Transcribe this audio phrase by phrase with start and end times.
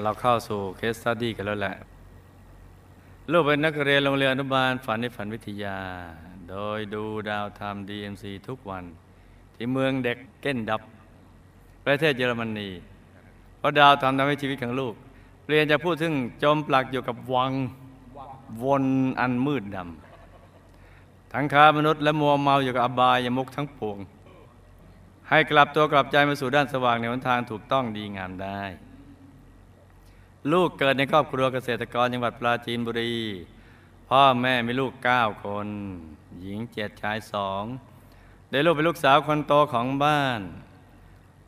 [0.00, 1.76] เราเข้าสู่ case study กันแล้วแหละ
[3.30, 5.78] ลูกเป็นนักเรียนโรงเรียนอนุบาลฝันในฝันวิทยา
[6.50, 8.84] โดยดูดาวธรรม DMC ทุกวัน
[9.54, 10.82] ที่เมือง Deggendorf
[11.84, 12.68] ประเทศเยอรมนี
[13.58, 14.94] เพราะดาวธรรมทำให้ชีวิตของลูก
[15.44, 16.12] เปลี่ยนจากผู้ซึ่ง
[16.42, 17.52] จมปลักอยู่กับวัง
[18.64, 18.84] วน
[19.20, 23.98] อันมืดดำทั้งค้ามนุษย์และมัวเมาอยู่กับอบายยมุกทั้งปวง
[25.28, 28.62] ให้กลับตัวกลับใจมาสู่ด้านสว่างในหนทางถูกต้องดีงามได้
[30.50, 33.14] ลูกเกิดในครอบครัวเกษตรกรจังหวัดปราจีนบุรี
[34.08, 35.68] พ่อแม่มีลูกเก้าคน
[36.40, 37.64] หญิงเจ็ดชายสอง
[38.50, 40.40] ได้ลูกเป็นลูกสาวคนโตของบ้าน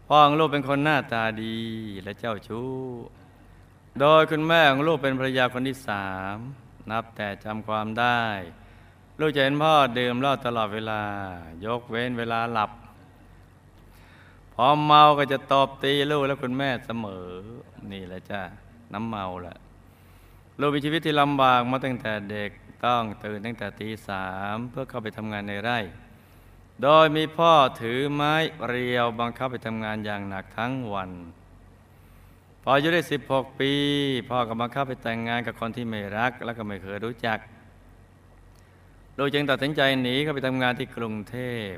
[0.09, 1.59] พ่อของลูกเป็นคนหน้าตาดี
[2.03, 2.73] และเจ้าชู้
[4.01, 6.37] โดยคุณแม่ของลูกเป็นภรรยาคนที่สาม
[6.91, 8.23] นับแต่จำความได้
[9.21, 11.03] ลูกจะเห็นพ่อดื่มเหล้าตลอดเวลา
[11.65, 12.71] ยกเว้นเวลาหลับ
[14.55, 17.29] พอเมาก็จะตอบตีลูกและคุณแม่เสมอ
[17.93, 18.43] นี่แหละจ้า
[18.95, 19.57] น้ำเมาแหละ
[20.61, 22.51] ลูกมีชีวิตที่ลำบากมาตั้งแต่เด็ก
[22.85, 25.79] ต้องตื่นตั้งแต่ตีสามเพื่อเข้าไปทำงานในไร่
[26.83, 28.35] โดยมีพ่อถือไม้
[28.69, 31.11] เรียวบังคับไปทำงานอย่างหนักทั้งวัน
[32.63, 33.73] พออายุได้ 16 ปี
[34.29, 37.39] พ่อก็บังคับไปแต่งงานกับคนที่ไม่รัก แล้วก็ไม่เคยรู้จัก
[39.19, 41.37] ลูกจึงตัดสินใจหนีเข้าไปทำงานที่กรุงเท
[41.71, 41.73] พ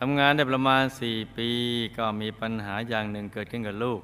[0.00, 1.50] ทำงานได้ประมาณ 4 ปี
[1.98, 4.00] ก็มีปัญหาอย่างหนึ่งเกิดขึ้นกับลูก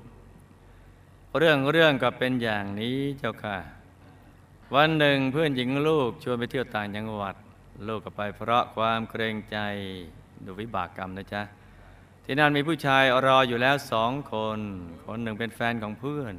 [1.38, 3.58] เรื่องเรื่องก็เป็นอย่างนี้เจ้าค่ะ
[4.75, 7.34] วันหนึ่งเพื่อนหญิงลูกชวนไปเที่ยวต่างจังหวัด
[7.88, 9.58] ลูกก็ไปเพราะความเกรงใจ
[10.44, 11.42] ดูวิบากกรรมนะจ๊ะ
[12.25, 14.60] ที่นั่นมีผู้ชายรออยู่แล้วสองคน
[15.06, 16.34] คนหนึ่งเป็นแฟนของเพื่อน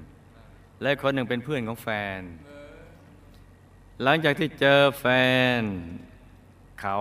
[0.82, 1.88] และคนหนึ่งเป็นเพื่อนของแฟ
[2.20, 2.22] น
[4.04, 5.06] หลังจากที่เจอแฟ
[5.60, 5.62] น
[6.82, 6.98] เขา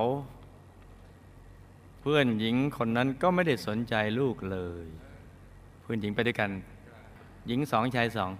[2.01, 4.87] เพื่อนหญิงคนนั้นก็ไม่ได้สนใจลูกเลย
[5.83, 6.51] เพื่อนหญิงไปด้วยกัน
[7.47, 8.31] หญิงสองชายสอง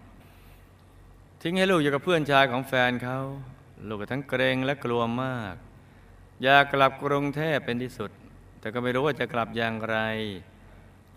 [1.43, 3.19] ทิ้งให้ลูกอยู่กับเพื่อนชายของแฟนเขา
[3.89, 5.55] ลูกก็ทั้งเกรงและกลัวมาก
[6.43, 8.11] อยากกลับกรุงเทพเป็นที่สุด
[8.61, 9.99] แต่ก็ไม่รู้ว่าจะกลับอย่างไร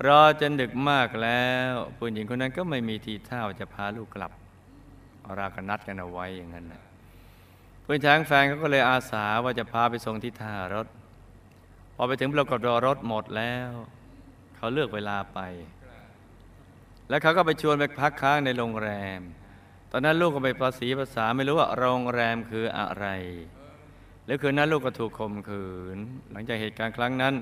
[0.08, 4.32] รอจนดึกมากแล้วผู้หญิงคนนั้นก็ไม่มีทีท่าว่าจะพาลูกกลับ
[5.38, 6.84] เราก็นัดกันเอาไว้อย่างนั้นนะ
[7.82, 10.88] เพื่อนช้างแฟนเขาก็เลยอาสาว่าจะพาไปส่งที่ท่ารถ
[11.96, 13.72] พอไปถึงปรากฏรอรถหมดแล้ว
[14.56, 15.40] เขาเลือกเวลาไป
[17.10, 18.90] แล้วเขาก็ไปชวนไปพักค้างในโรงแร
[19.20, 19.22] ม
[19.92, 23.08] ตอนนั้นลูกก็ไปภาษีภาษาไม่รู้ว่าโรงแรมคืออะไร
[24.26, 25.98] แล้วคืนนั้นลูกก็ถูกข่มขืน
[26.32, 27.34] หลังจากเหตุการณ์ครั้งนั้น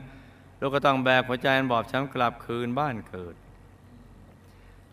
[0.59, 3.35] ลูกก็ต้องแบกหัวใจอันบอบช้ำกลับคืนบ้านเกิด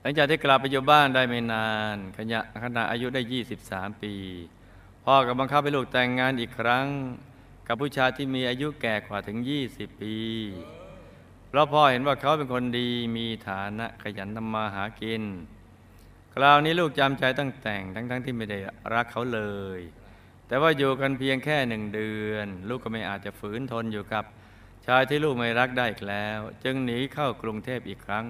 [0.01, 3.21] หลังจากที่กลับไปอยู่บ้านได้ไม่นานขณะขณะอายุได้
[3.63, 4.15] 23 ปี
[5.05, 6.87] พ่อก็บังคับให้ลูกแต่งงานอีกครั้ง
[7.67, 9.39] กับผู้ชายที่มีอายุแก่กว่าถึง
[9.71, 10.15] 20 ปี
[11.51, 15.23] เพราะพ่อเห็นว่าเขาเป็นคนดีมีฐานะขยันทำมาหากิน
[16.35, 18.59] คราวนี้ลูกจำใจตั้งแต่งทั้งๆทที่ไม่ได้
[18.95, 19.41] รักเขาเล
[19.79, 19.81] ย
[20.47, 24.25] แต่ว่าอยู่กันเพียงแค่หนึ่งเดือน ลูกก็ไม่อาจจะฝืนทนอยู่กับ
[24.87, 28.25] ชายที่ลูกไม่รักได้อีกแล้ว จึงหนีเข้ากรุงเทพอีกครั้ง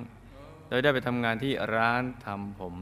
[0.68, 2.74] โดยได้ไปทำงานที่ร้านทำผม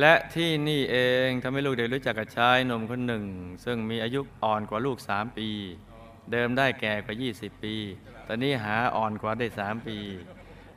[0.00, 3.24] และที่นี่เองทำให้ลูกได้รู้จักกับชายหนุ่มคนหนึ่ง
[3.64, 5.48] ซึ่งมีอายุอ่อนกว่าลูกสามปี
[6.32, 7.76] เดิมได้แก่กว่า 20 ปี
[8.26, 9.98] ตอนนี้หาอ่อนกว่าได้สามปี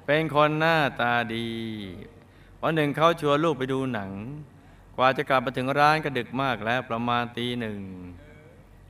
[0.06, 1.50] เป็นคนหน้าตาดี
[2.62, 4.12] วันหนึ่งเขาชวนลูกไปดูหนัง
[4.98, 7.80] กว่าจะกลับมาถึงร้านก็ดึกมากแล้วประมาณตีหนึ่ง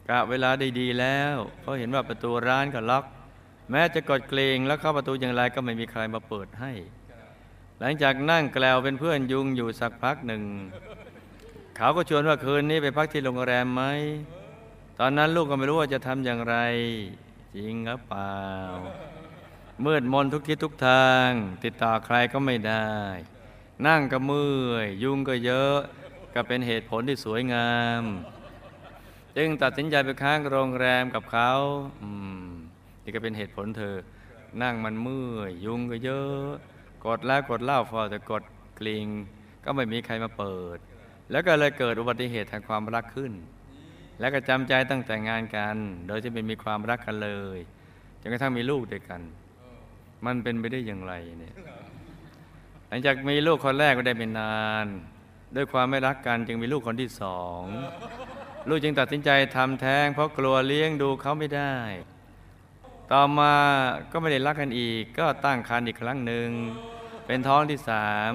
[0.10, 3.06] กะเวลาได้ดีแล้วเขาเห็นว่าประตูร้านก็ล็อก
[3.72, 6.72] แม้จะกดเกรงแล้วเข้าประตูอย่างไรก็ไม่มีใครมาเปิดให้
[7.80, 10.44] หลังจากนั่งแกลวเป็นเพื่อนยุงอยู่สักพักหนึ่ง
[11.78, 13.84] เขาก็ชวนว่าคืนนี้ไปพักที่โรงแรมไหม
[15.00, 16.58] ตอนนั้นลูกก็ไม่รู้ว่าจะทำอย่างไร
[17.56, 18.36] จริงหรือเปล่า
[19.86, 21.30] มืดมนทุกทิศทุกทาง
[21.64, 22.90] ติดต่อใครก็ไม่ได้
[23.88, 25.78] นั่งก็เมื่อยยุงก็เยอะ
[26.34, 28.04] ก็เป็นเหตุผลที่สวยงาม
[29.38, 31.52] จึงตัดสินใจไปค้างโรงแรมกับเขา
[32.02, 32.10] อื
[32.42, 32.48] ม
[33.04, 33.96] นี่ก็เป็นเหตุผลเธอ
[34.62, 36.48] นั่งมันเมื่อยยุงก็เยอะ
[37.06, 38.44] กดแล้วกดเล่าพอแต่กด
[38.80, 39.08] กลิง
[39.64, 40.78] ก็ไม่มีใครมาเปิด
[41.32, 43.32] แล้วก็เลยเกิดอุบัติเหตุทางความรักขึ้น
[44.20, 45.76] แล้วก็จำใจตั้งแต่งานกัน
[46.08, 47.58] โดยที่ไม่มีความรักกันเลย
[48.22, 49.22] จนกระทั่งมีลูกด้วยกัน
[50.26, 51.56] มันเป็นไปได้อย่างไรเนี่ย
[52.88, 54.86] หลังจากมีลูกคนแรกก็ได้เป็นนาน
[55.56, 57.64] ด้วยความไม่รักกันจึงมีลูกคนที่สอง
[58.70, 61.76] ลูกจึงตัดสินใจทำแท้ง เพราะกลัวเลี้ยงดูเขาไม่ได้
[63.12, 63.54] ต่อมา
[64.12, 66.50] ก็ไม่ได้รักกันอีก ก็ตั้งครรภ์อีกครั้งหนึ่ง
[67.26, 68.32] เป็นท้องที่สาม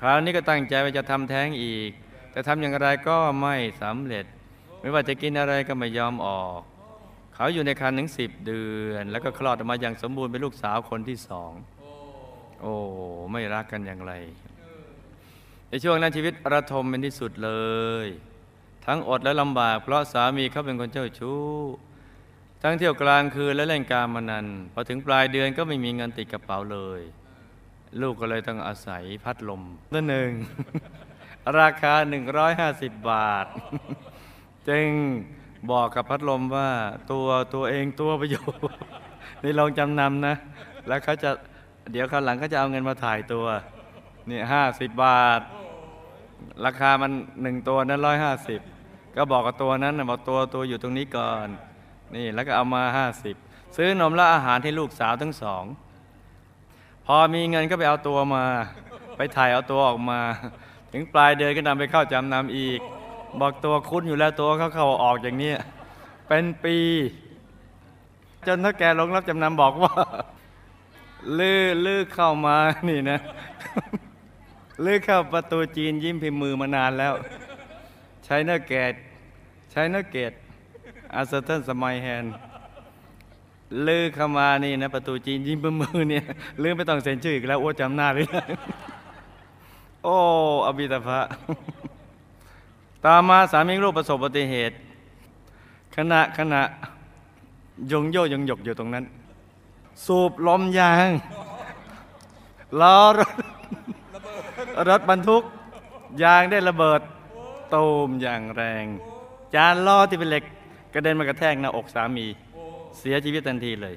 [0.00, 1.90] คราวนี้ก็ตั้งใจว่าจะทำแท้งอีก
[2.32, 4.24] แต่ทำอย่างไรก็ไม่สำเร็จ
[4.80, 6.60] ไม่ว่าจะกินอะไรก็ไม่ยอมออก
[7.34, 11.52] เขาอยู่ในครรภ์ถึงสิบเดือน แล้วก็คลอดออกมาอย่างสมบูรณ์เป็นลูกสาวคนที่สอง
[12.60, 12.74] โอ้
[13.32, 14.12] ไม่รักกันอย่างไร
[15.68, 17.52] ในช่วงนั้นชีวิตระทมเป็นที่สุดเล
[18.04, 18.06] ย
[18.86, 21.42] ทั้งอดและลำบาก เพราะสามีเขาเป็นคนเจ้าชู้
[22.62, 27.00] ทั้งเที่ยวกลางคืนและเล่นการมานันพอถึงปลายเดือนก็ไม่มีเงินติดกระเป๋าเลย
[28.00, 30.30] ลูกก็เลยต้องอาศัยพัดลมตัวหนึ่ง
[31.58, 31.94] ราคา
[32.52, 33.46] 150 บาท
[34.68, 34.86] จึง
[35.70, 36.68] บอกกับพัดลมว่า
[37.12, 38.62] ตัวตัวเองตัวประโยชน์
[39.42, 40.34] นี่ลองจำนำนะ
[40.88, 41.30] แล้วเขาจะ
[41.92, 43.46] เดี๋ยวคราหลังเขาจะเอาเงินมาถ่ายตัว
[44.30, 45.40] นี่ห้าสิบบาท
[46.64, 47.12] ราคามัน
[47.42, 48.60] หนึ่งตัวนั้นร้อยห้าสิบ
[49.16, 51.48] ก็บอกกับตัวนั้นบอกตัวตัวอยู่ตรงนี้ก่อน
[52.14, 53.36] นี่แล้วก็เอามาห้าสิบ
[53.76, 55.64] ซื้อนมและอาหารให้ลูกสาวทั้งสอง
[57.06, 58.44] พอมีเงินก็ไปเอาตัวมา
[59.16, 60.20] ไปถ่ายเอาตัวออกมา
[60.92, 62.80] ถึงปลายเดือนก็นำไปเข้าจำนำอีก
[63.40, 65.52] บอกตัวคุ้นอยู่แล้วตัวเขาเข้าออกอย่างนี้
[66.26, 66.76] เป็นปี
[68.46, 69.92] จนถ้าแกลงรับจำนำบอกว่า
[71.38, 72.56] ลื้อลื้อเข้ามา
[72.88, 73.18] นี่นะ
[74.84, 77.14] ลื้อเข้าประตูจีนยิ้มพิมพ์มือมานานแล้ว
[78.24, 78.94] ใช้เนื้อเกต
[79.70, 80.32] ใช้เนื้อเกต
[81.14, 82.24] อาร์เซนสมัยแฮน
[83.86, 86.24] ลื้อเข้ามานี่นะประตูจีนยิ้มพิมพ์มือเนี่ย
[86.62, 88.26] ลื้อไม่ต้องเซ็นชื่ออีกแล้วโอ้จำหน้าเลย
[90.04, 90.16] โอ้
[90.66, 91.20] อภิตาภะ
[93.10, 94.76] ต่อมาสามีลูกประสบอุบัติเหตุ
[95.96, 96.62] ขณะขณะ
[97.92, 99.04] ยงโยยงหยกอยู่ตรงนั้น
[100.06, 101.08] สูบลมยาง
[102.80, 103.32] ล้อรถ
[104.88, 105.42] รถบรรทุก
[106.22, 107.00] ยางได้ระเบิด
[107.74, 108.84] ตูมอย่างแรง
[109.54, 110.44] จานล้อที่เป็นเหล็ก
[110.94, 112.26] กระเด็นมากระแทกหน้าอกสามี
[112.98, 113.96] เสียชีวิตทันทีเลย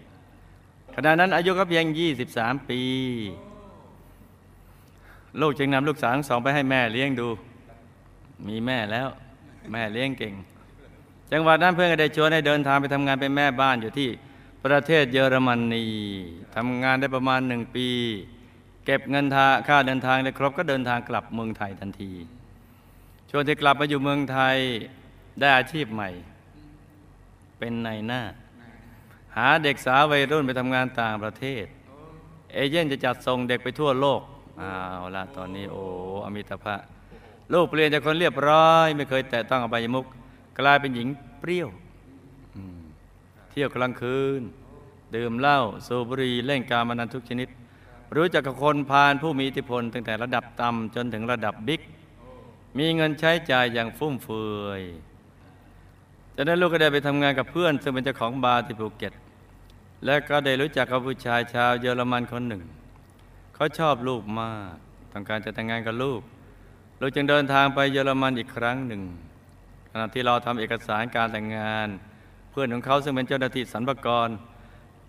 [0.96, 1.86] ขณะนั้นอายุก็เพียง
[2.28, 2.81] 23 ปี
[5.42, 7.30] ลูกจึงนำลูกสาวสองไปให้แม่เลี้ยงดู
[8.48, 9.08] มีแม่แล้ว
[9.72, 10.34] แม่เลี้ยงเก่ง
[11.32, 14.10] จังหวัดนั้นเพื่อนก็ได้ชวนให้เดินทางไปทำงานเป็นแม่บ้านอยู่ที่
[14.66, 15.86] ประเทศเยอรมนี
[16.56, 17.88] ทำงานได้ประมาณหนึ่งปี
[18.86, 22.12] เก็บเงินทาค่าเดินทางได้ครบก็เดินทางกลับเมืองไทยทันที
[23.30, 24.58] ช่วงที่กลับมาอยู่เมืองไทย
[25.40, 26.10] ได้อาชีพใหม่
[27.58, 28.22] เป็นนายหน้า
[29.36, 31.66] หาเด็กสาววัยรุ่นไปทำงานต่างประเทศ
[32.54, 34.22] เอเย่นจะจัดส่งเด็กไปทั่วโลก
[34.58, 35.82] เอาละตอนนี้โอ้
[36.26, 36.76] อมิตภะ
[37.53, 40.06] ลูกเปลี่ยนจากคนเรียบร้อย ไม่เคยแตะต้องอบายมุก
[40.59, 41.07] กลายเป็นหญิง
[41.39, 41.69] เปรี้ยว
[43.51, 44.42] เที่ยวกลางคืน
[45.15, 47.50] ดื่มเหล้าสูบบุหรี่เล่นการมานันทุกชนิด
[48.15, 51.81] รู้จักกับคนพาลผู้มีอิทธิพล ตั้งแต่ระดับต่ำจนถึงระดับบิ๊ก
[52.77, 54.81] มีเงินใช้จ่ายอย่างฟุ่มเฟือย
[56.36, 59.13] จากนั้นลูกก็ได้ไปทำงานกับเพื่อน ซึ่งเป็นเจ้าของบาร์ที่ภูเก็ต
[60.06, 62.63] และก็ได้รู้จักกับผู้ชายชาวเยอรมันคนหนึ่ง
[63.56, 64.75] เขาชอบลูกมาก
[65.12, 66.21] ต้องการจะแต่งงานกับลูก
[67.03, 69.01] ลูกจึงเดินทางไปเยอรมันอีกครั้งหนึ่ง
[69.92, 71.88] ขณะที่เราทำเอกสารการแต่งงาน
[72.51, 74.30] เพื่อนของเขาซึ่งเป็นเจ้าหน้าที่สรรพากร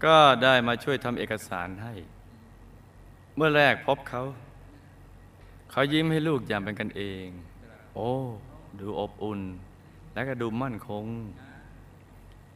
[0.04, 1.94] ก็ได้มาช่วยทำเอกสารให้
[3.36, 4.22] เมื่อแรกพบเขา
[5.70, 7.26] เขายิ้มให้ลูกอย่างเป็นกันเอง
[7.94, 8.10] โอ้
[8.80, 9.40] ดูอบอุ่น
[10.14, 11.04] และก็ดูมั่นคง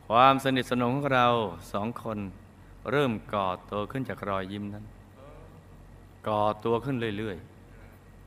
[0.09, 1.29] ความสนิทสนมของเรา
[1.73, 2.19] สองคน
[2.91, 4.85] เริ่มก่อตัวขึ้นจากรอยยิ้มนั้น
[6.29, 7.56] ก่อตัวขึ้นเรื่อยๆ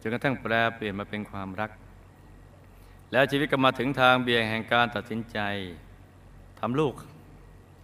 [0.01, 1.71] จนกระทั่งแปลเปลี่ยนมาเป็นความรัก
[3.11, 5.39] แล้วชีวิตก็มาถึงทางเบี่ยงแห่งการตัดสินใจ
[6.59, 6.93] ทำลูก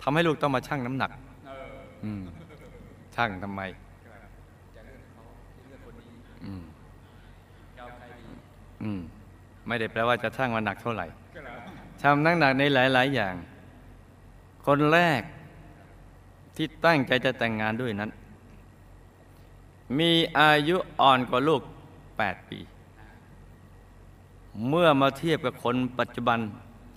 [0.01, 1.11] ทำให้ลูกต้องมาชั่งน้ำหนัก
[3.15, 3.61] ชั่งทำไม
[9.67, 11.07] ไม่ได้แปลว่าจะชั่งว่าหนักเท่าไหร่
[12.01, 13.35] ชั่งน้ำหนักในหลาย ๆ อย่าง
[14.65, 15.21] คนแรก
[16.55, 18.11] ที่ตั้งใจจะแต่งงานด้วยนั้น
[19.99, 21.61] มีอายุอ่อนกว่าลูก
[22.23, 22.59] 8 ปี
[24.67, 26.39] เมื่อมาเทียบกับคนปัจจุบัน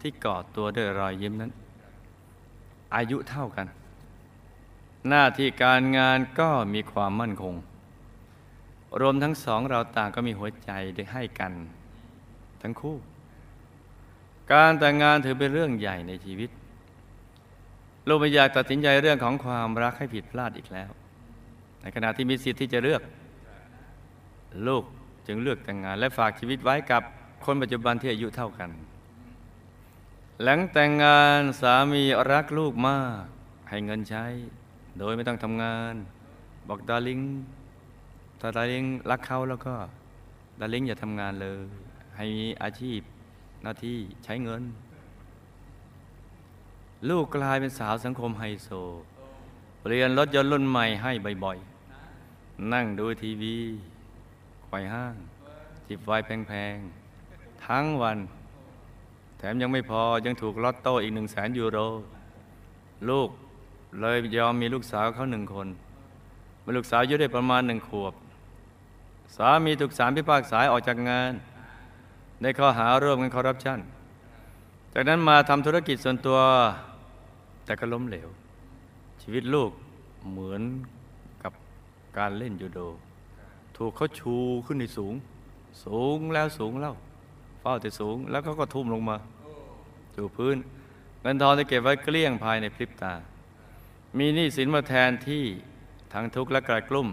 [0.01, 1.51] ที่ก่อตัวด้วยรอยยิ้มนั้น
[2.95, 3.67] อายุเท่ากัน
[5.09, 7.55] หน้าที่การงานก็มีความมั่นคง
[9.01, 11.53] รวมทั้งสองเราต่างก็มีหัวใจได้ให้กัน
[12.63, 12.97] ทั้งคู่
[14.53, 16.51] การแต่งงานถือเป็นเรื่องใหญ่ในชีวิต
[18.09, 20.91] ลูกไม่อยากตัดสินใจเรื่องของความรักให้ผิดพลาดอีกแล้ว
[21.81, 23.03] ในขณะที่มีสิทธิ์ที่จะเลือก
[24.69, 24.85] ลูก
[25.29, 27.03] จึงเลือกแต่งงาน และฝากชีวิตไว้กับ
[27.45, 28.71] คนปัจจุบันที่อายุเท่ากัน
[30.43, 33.25] หลังแต่งงานสามีรักลูกมาก
[33.69, 34.25] ให้เงินใช้
[34.99, 35.95] โดยไม่ต้องทำงาน
[36.69, 37.21] บอกดาริง
[38.41, 39.75] ถ้าดาริงรักเขาแล้วก็
[40.61, 41.65] ดาริงอย่าทำงานเลย
[42.17, 43.01] ให้มีอาชีพ
[43.63, 44.63] หน้าที่ใช้เงิน
[47.09, 48.69] ลูกกลายเป็นสาวสังคมไฮโซ
[49.81, 51.13] เปลี่ยนรถยนต์รุ่นใหม่ให้
[51.45, 53.57] บ่อยๆ นั่งดูทีวี
[54.69, 55.15] ไขว่ห้าง
[55.89, 58.19] จิบไวน์แพงๆ ทั้งวัน
[59.39, 61.79] แถมยังไม่พอยังถูกลอตโต้อีกหนึ่งแสนยูโร
[63.11, 63.29] ลูก
[64.01, 65.69] เลยยอมมีลูกสาวเขาหนึ่งคน
[66.61, 68.15] เมื่อลูกสาวอายุได้ประมาณหนึ่งขวบ
[69.37, 71.33] สามีถูกศาลพิพากษาออกจากงาน
[72.43, 73.79] ในข้อหาร่วมกันคอร์รัปชัน
[74.95, 76.39] จากนั้นมาทำธุรกิจส่วนตัว
[77.65, 78.29] แต่ก็ล้มเหลว
[79.23, 79.71] ชีวิตลูก
[80.31, 80.63] เหมือน
[81.43, 81.53] กับ
[82.19, 82.81] การเล่นยูโด
[83.79, 84.35] ถูกเขาชู
[84.67, 85.15] ขึ้นในสูง
[85.85, 86.95] สูงแล้วสูงแล้ว
[87.61, 89.17] เฝ้าแต่สูงแล้วเขาก็ทุ่มลงมา
[90.17, 90.57] สู่พื้น
[91.21, 93.15] เงินทองที่เก็บไว้เกลี้ยงภายในพริบตา
[94.19, 95.45] มีหนี้สินมาแทนที่
[96.13, 97.09] ทั้งทุกข์และกระกลุ่ม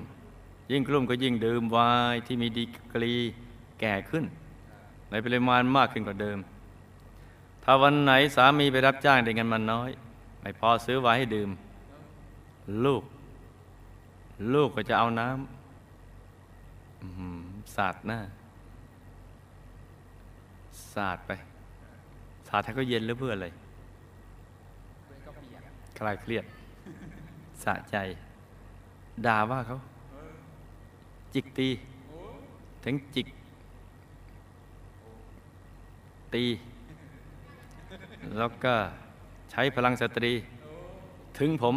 [0.72, 1.78] ยิ่งกลุ่มก็ยิ่งดื่มว
[2.14, 3.14] น์ที่มีดีกรี
[3.80, 4.26] แก่ขึ้น
[5.10, 6.38] ในปริมาณมากขึ้นกว่าเดิม
[7.64, 9.90] ถ้าวันไหนสามีไปรับจ้างได้เงินมันน้อย
[10.42, 11.50] ไม่พอซื้อไว้ให้ดื่ม
[12.86, 13.04] ลูก
[14.54, 15.65] ลูกก็จะเอาน้ำ
[17.76, 18.20] สาดหน้า
[20.94, 21.32] สาดไป
[22.48, 23.48] สาดให้เขาเย็นหรือเพื่ออะไร
[25.98, 26.46] คลายเครียด
[27.64, 27.96] สะใจ
[29.26, 29.76] ด่าว่าเขา
[31.34, 31.70] จิกตี
[32.84, 33.28] ถึงจิก
[36.34, 36.44] ตี
[38.38, 38.74] แล้วก็
[39.52, 40.32] ใช้พลังสตรี
[41.40, 41.76] ถึงผม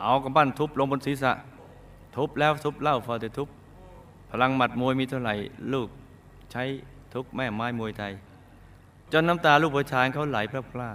[0.00, 1.32] เอากำปั้นทุบลงบนศีรษะ
[2.16, 3.48] ทุบแล้วทุบเล่าพอจะทุบ
[4.30, 5.34] พลังหมัดมวยมีเท่าไหร่
[5.72, 5.88] ลูก
[6.52, 6.64] ใช้
[7.14, 8.12] ทุกแม่ไม้มวยไทย
[9.12, 10.90] จนน้ำตาลูกผู้ชายเขาไหลพร่าพร่า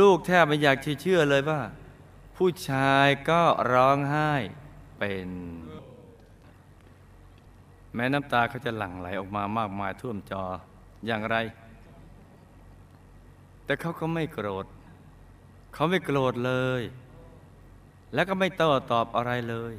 [0.00, 1.60] ลูกแทบไม่อยากเชื่อเลยว่า
[2.36, 3.42] ผู้ชายก็
[3.72, 4.32] ร้องไห้
[4.98, 5.28] เป็น
[7.94, 10.44] แม้น้ำตาเขาจะหลั่งไหลออกมามากมายท่วมจอ
[11.06, 11.36] อย่างไร
[13.64, 14.66] แต่เขาก็ไม่โกรธ
[15.74, 16.82] เขาไม่โกรธเลย
[18.14, 19.74] แล้วก็ไม่โต้ตอบอะไรเลย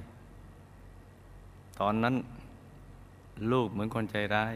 [1.86, 2.16] อนนั้น
[3.52, 4.54] ลูกเหมือนคนใจร้าย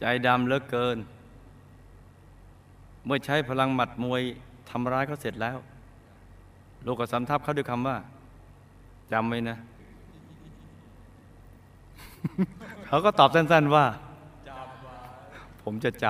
[0.00, 0.98] ใจดำเลือเกิน
[3.04, 4.22] เมื่อใช้พลังหมัดมวย
[4.70, 5.58] ทำร้ายเขาเสร็จแล้ว
[6.86, 7.96] ลูกก็สำทับเขาด้วยคำว่า
[9.12, 9.56] จำไว้นะ
[12.86, 13.84] เขาก็ตอบสั้น ๆว่า
[15.62, 16.04] ผมจะจ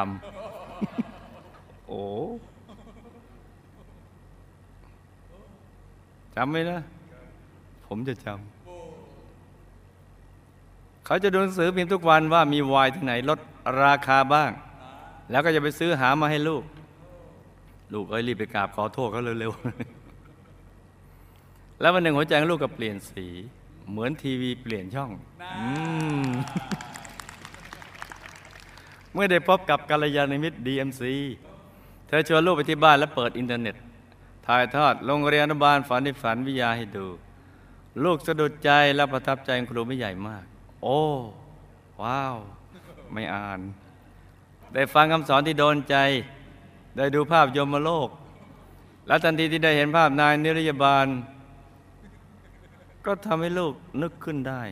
[0.72, 2.02] ำ โอ้
[6.36, 6.78] จำไว้นะ
[7.86, 8.57] ผมจะจำ
[11.08, 13.38] เขาจะดูหนังสือพิมพ์ทุกวันว่ามีวน์ที่ไหนลด
[13.82, 14.50] ราคาบ้าง
[15.30, 16.62] แล้วก็จะไปซื้อหามาให้ลูก
[17.92, 23.26] ลูกเอ้ยรีบไปกราบขอโทษเขาเร็วๆ แล้ววันหนึ่งหัวใจลูกก็เปลี่ยนสี
[23.90, 25.10] เหมือนทีวีเปลี่ยนช่อง
[29.12, 31.02] เมื่อได้พบกับกัลยาณมิตร DMC
[32.08, 33.76] เธอชวนลูกไปที่บ้านและเปิดอินเทอร์เน็ต
[34.46, 37.06] ถ่ายทอดโรงเรียนอนุบาลฝันในฝันวิทยาให้ดู
[38.04, 40.44] ลูกสะดุดใจและประทับใจครูไม่ใหญ่มาก
[40.82, 40.98] โอ้
[42.02, 42.36] ว้าว
[43.12, 43.60] ไม่อ่าน
[44.74, 45.96] ได้ฟังคำสอนที่โดนใจ
[46.96, 48.08] ได้ดูภาพยมโลก
[49.06, 51.06] และทันทีที่ได้เห็นภาพนายนิรยาบาล
[53.04, 54.62] ก็ทำให้ลูกนึกขึ้นได้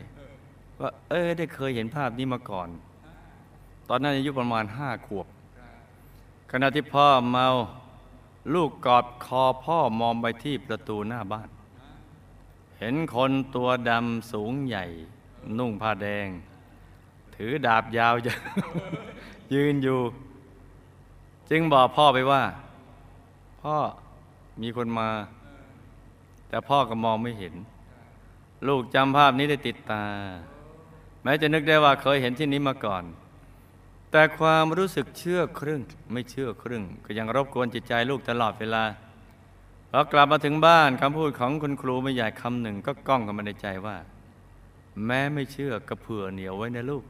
[0.80, 2.68] ว่า เอ้ได้เคยเห็นภาพนี้มาก่อน
[3.88, 5.26] ตอนนั้นอายุประมาณห้าขวบ
[6.50, 7.46] ขณะที่พ่อเมา
[8.54, 11.48] ลูกกอดคอพ่อมองไปที่ประตูหน้าบ้าน
[12.80, 14.84] เห็นคนตัวดำสูงใหญ่
[15.59, 16.29] นุ่งผ้าแดง
[17.37, 18.15] ถือดาบยาว
[19.55, 20.00] ยืนอยู่
[21.50, 22.43] จึงบอกพ่อไปว่า
[23.62, 23.76] พ่อ
[24.62, 25.09] มีคนมา
[26.49, 27.55] แต่พ่อก็มองไม่เห็น
[28.69, 30.05] ลูกจำภาพนี้ได้ติดตา
[31.23, 33.05] แม้จะนึกได้ว่าเคยเห็นที่นี้มาก่อน
[34.11, 35.81] แต่ความรู้สึกเชื่อครึ่ง
[36.12, 38.85] ไม่เชื่อครึ่ง ก็ยังรบกวนจิตใจลูกตลอดเวลา
[39.91, 43.97] พอกลับมาถึงบ้านคำพูดของคุณครูไม่ใหญ่คำหนึ่งก็ก้องกันมาในใจว่า
[45.05, 47.05] แม้ไม่เชื่อก็เผื่อเหนียวไว้นะลูก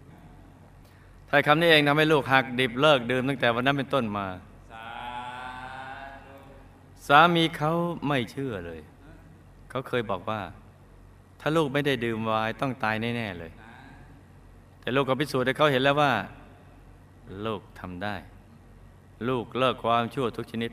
[1.29, 4.27] ถ้าคำนี้เองทำให้ลูกหักดิบเลิกดื่มตั้งแต่วันนั้นเป็นต้นมา
[7.07, 7.73] สามีเขา
[8.07, 8.81] ไม่เชื่อเลย
[9.71, 10.41] เขาเคยบอกว่า
[11.41, 13.53] ถ้าลูกไม่ได้ดื่มวน์ต้องตายแน่ๆเลย
[14.81, 16.13] แต่ลูกก็พิสูจน์ให้เขาเห็นแล้วว่า
[17.47, 18.17] ลูกทำได้
[19.29, 20.71] ลูกเลิกความชั่วทุกชนิด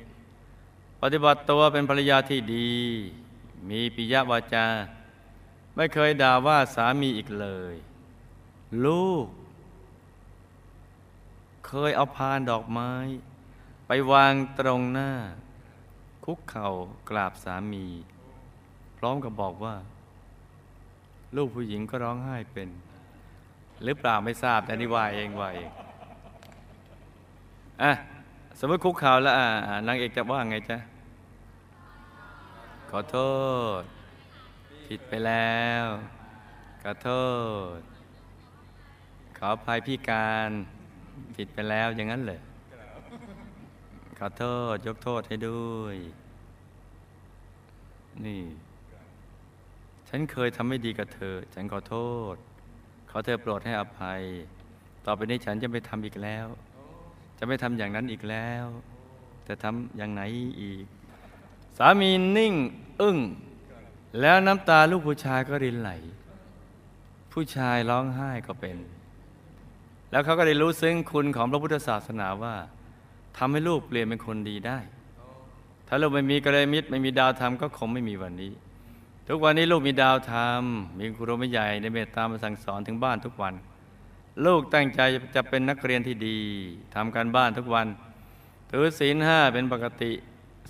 [1.02, 2.72] ปฏิบัติตัวเป็นภรรยาที่ดี
[3.70, 4.66] มีปิยวาจา
[5.76, 7.76] ไม่เคยด่าว่าสามีอีกเลย
[8.86, 9.28] ลูก
[11.68, 12.92] เคยเอาพานดอกไม้
[13.88, 15.12] ไปวางตรงหน้า
[16.26, 16.70] คุกเข่า
[17.10, 17.86] กราบสามี
[18.98, 19.76] พร้อมกับบอกว่า
[21.36, 22.70] ลูกผู้หญิงก็ร้องไห้เป็น
[23.84, 25.70] หรือเปล่าไม่ทราบแต่นี่ว่าเองว่าเอง
[27.82, 27.92] อะ
[28.60, 30.78] สมมติคุกเข่าแล้วอะอะนางเอกจะว่าไงจ๊ะ
[32.90, 33.18] ขอโท
[33.82, 33.84] ษ
[34.96, 35.86] ผิดไปแล้ว
[36.84, 37.10] ขอโท
[37.78, 37.80] ษ
[39.38, 40.50] ขออภัยพี่การ
[41.36, 42.40] ผิดไปแล้วอย่างนั้นเลย
[44.20, 45.96] ขอโทษยกโทษให้ด้วย
[48.26, 48.42] นี่
[50.10, 51.96] ฉันเคยทำไม่ดีกับเธอ ฉันขอโท
[52.34, 52.36] ษ
[53.10, 54.22] ขขอเธอโปรดให้อภัย
[55.06, 56.48] ต่อไปนี้ฉันจะไม่ทำอีกแล้ว
[57.38, 58.66] จะไม่ทำอย่างนั้นอีกแล้ว
[59.48, 60.22] จะทำอย่างไหน
[60.62, 60.86] อีก
[61.78, 62.54] สามีนิ่ง
[63.02, 63.20] อึ้ง
[64.20, 65.92] แล้วน้ำตาลูกผู้ชายก็รินไหล
[67.34, 68.78] ผู้ชายร้องไห้ก็เป็น
[70.12, 72.56] แล้วเขาก็ได้รู้ซึ้งคุณของพระพุทธศาสนาว่า
[73.38, 74.80] ทำให้ลูกเปลี่ยนเป็นคนดีได้
[75.88, 78.52] ถ้าลูกไม่มีกระมิตรไม่มีดาวธรรมก็คงไม่มีวันนี้
[79.28, 80.62] ทุกวันนี้ลูกมีดาวธรรม
[80.98, 83.54] มีครูไม่ใหญ่ในเมตตามาสั่งสอนถึงบ้านทุกวัน
[84.46, 85.02] ลูกตั้งใจ
[85.36, 86.40] จะเป็นนักเรียนที่ดี
[86.96, 87.88] ทำการบ้านทุกวัน
[88.72, 90.12] ถือศีลห้าเป็นปกติ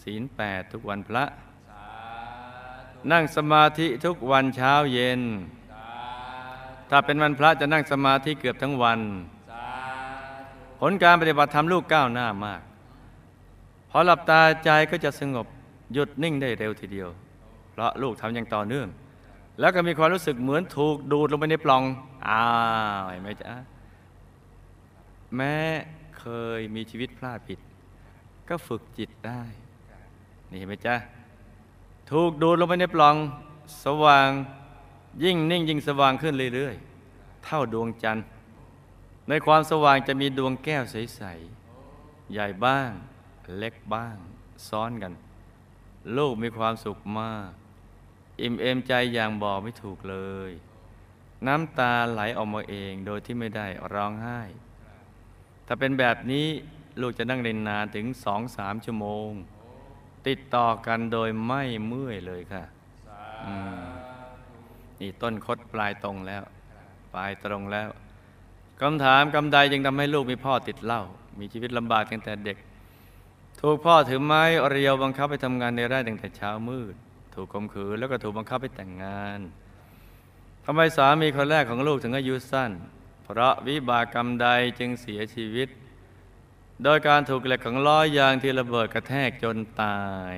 [0.03, 1.23] ศีลแปดทุกวันพระ
[3.11, 5.21] นั่งสมาธิทุกวันเช้าเย็น
[6.89, 8.99] ถ้าเป็นวันพระจะนั่งสมาธิเกือบทั้งวัน
[10.79, 12.61] ผลการปฏิบัติธรรมลูกก้าวหน้ามาก
[13.89, 15.47] พอหลับตาใจก็จะสงบ
[15.93, 17.09] หยุดนิ่งได้เร็วทีเดียว
[17.71, 18.87] เพราะลูกทำอย่างต่อเนื่อง
[19.59, 21.83] แล้วก็มีความรู้สึกเหมือนถูกดูดลงไปในปล่อง
[22.27, 22.43] อ้า
[23.01, 23.53] วเห็นไหมจ๊ะ
[25.35, 25.55] แม้
[26.19, 26.25] เค
[26.57, 27.59] ยมีชีวิตพลาดผิด
[28.49, 29.41] ก็ฝึกจิตได้
[30.49, 30.95] นี่เห็นไหมจ๊ะ
[32.13, 33.15] ถูกดูดลงไปในปล่อง
[33.83, 34.29] สว่าง
[35.23, 38.25] ยิ่งนิ่งยิ่งสว่างขึ้นเรื่อยๆ เท่าดวงจันทร์
[39.29, 42.91] ในความสว่างจะมีดวงแก้วใสๆ ใหญ่บ้าง
[43.57, 44.17] เล็กบ้าง
[44.67, 45.13] ซ้อนกัน
[46.17, 47.51] ลูกมีความสุขมาก
[48.41, 50.17] อิ่มเอมใจอย่างบอกไม่ถูกเล
[50.49, 50.51] ย
[51.47, 54.41] น้ำตาไหลออกมาเองโดยที่ไม่ได้ร้องไห้
[55.67, 56.47] ถ้าเป็นแบบนี้
[57.01, 59.31] ลูกจะนั่งเล่นนานถึงสองสามชั่วโมง
[60.27, 62.63] ติดต่อกันโดยไม่เมื่อยเลยค่ะ
[64.99, 66.43] นี่ต้นคดปลายตรงแล้ว
[67.13, 67.89] ปลายตรงแล้ว
[68.81, 71.01] คำถามคำใดจึงทำให้ลูกมีพ่อติดเหล้า
[71.39, 72.57] มีชีวิตลำบากตั้งแต่เด็ก
[73.61, 76.95] ถูกพ่อถือไม้เรียวบังคับไปทำงานในไร่ตั้งแต่เช้ามืด
[77.35, 79.39] ถูกข่มขืนแล้วก็ถูกบังคับไปแต่งงาน
[80.65, 82.71] ทำไมสามีคนแรกของลูกถึงอายุสั้น
[83.23, 84.47] เพราะวิบากกรรมใด
[84.79, 85.67] จึงเสียชีวิต
[86.83, 90.35] โดยการถูกเหล็กของล้อยางที่ระเบิดกระแทกจนตาย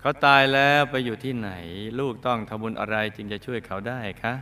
[0.00, 1.50] เขาตายแล้วไปอยู่ที่ไหน
[2.00, 4.34] ลูกต้องทำบุญอะไรจึงจะช่วยเขาได้คะ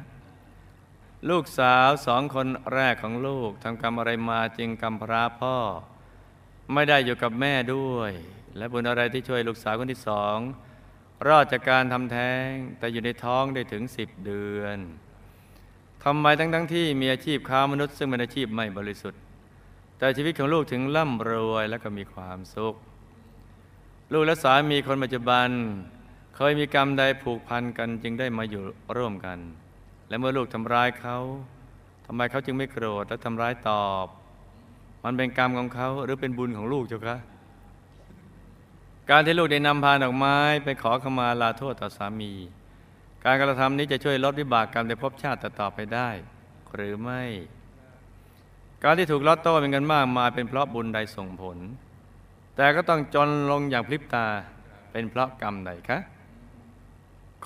[1.31, 5.57] ลูกสาวสองคนแรกของลูกทำกรรมอะไรมาจึงกำพร้าพ่อ
[6.73, 8.13] ไม่ได้อยู่กับแม่ด้วย
[8.57, 10.37] และบุญอะไรที่ช่วยลูกสาวคนที่สอง
[11.29, 14.79] รอดจากการทำแท้งแต่อยู่ในท้องได้ถึงสิบเดือน
[16.05, 19.21] ทำไมทั้งทั้งที่มีอาชีพค้ามนุษย์ซึ่งเป็นอาชีพไม่บริสุทธิ์
[19.99, 22.75] แต่ชีวิตของลูกถึงร่ำรวยและก็มีความสุข
[24.13, 25.49] ลูกและสามีคนปัจจุบัน
[26.37, 28.63] เคยมีกรรมใดผูกพันกันจึงได้มาอยู่
[28.97, 29.39] ร่วมกัน
[30.09, 31.19] และเมื่อลูกทำร้ายเขา
[32.07, 34.07] ทำไมเขาจึงไม่โกรธและทำร้ายตอบ
[35.05, 37.19] มันเป็นกรรมของเขาหรือเป็นบุญของลูกเจ้าคะ
[39.11, 42.33] การที่ลูกได้นำพานดอกไม้ ไปขอขมาลาโทษต่อสามี
[43.25, 46.11] การกระทำนี้จะช่วยลดวิบากกรรมในภพชาติต่อไปได้
[46.75, 47.23] หรือไม่
[48.85, 51.59] การที่ถูกลอตโต้เป็นกันมากมายเป็นเพราะบุญใดส่งผล
[52.57, 54.27] แต่ก็ต้องจนลงอย่างพลิบตา
[54.93, 55.99] เป็นเพราะกรรมใดคะ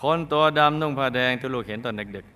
[0.01, 2.27] คนตัวดำนุ่งผ้าแดงที่ลูกเห็นตอนเด็ก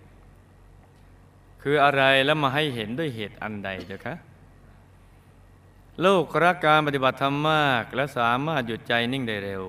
[0.77, 4.15] ๆ คืออะไรแล้วมาให้เห็นด้วยเหตุอันใดเจ้าคะ
[6.05, 9.65] ลูกรักการปฏิบัติธรรมมากและสามารถหยุดใจนิ่งได้เร็ว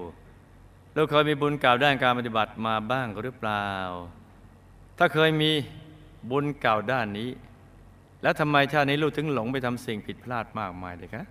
[0.95, 3.67] ลูกเคยมีบุญเก่าด้านการปฏิบัติมาบ้างหรือเปล่า
[4.97, 5.51] ถ้าเคยมี
[6.29, 7.29] บุญเก่าด้านนี้
[8.23, 11.25] แล้วทำไมชาตินี้ลูกถึงหลงไปทำสิ่งผิดพลาดมากมายเลยคะ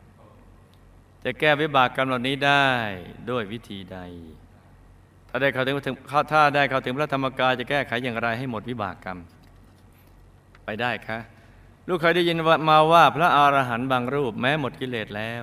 [1.25, 2.69] จะแก้วิบากกรรมเหล่านี้ได้
[3.31, 3.99] ด้วยวิธีใด
[5.29, 5.77] ถ้าได้เข้าถึง
[6.33, 9.19] ถ้าได้เข้าถึงพระธรรมกายจะแก้ไขอย่างไรให้หมดวิบากกรรม
[10.65, 11.19] ไปได้คะ
[11.89, 12.37] ลูกเคยได้ยิน
[12.71, 15.43] มาว่าพระอรหันต์บางรูปแม้หมดกิเลสแล้ว